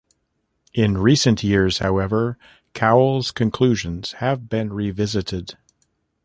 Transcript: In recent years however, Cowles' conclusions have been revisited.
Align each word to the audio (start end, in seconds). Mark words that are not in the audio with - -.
In 0.73 0.97
recent 0.97 1.43
years 1.43 1.77
however, 1.77 2.35
Cowles' 2.73 3.29
conclusions 3.29 4.13
have 4.13 4.49
been 4.49 4.73
revisited. 4.73 5.57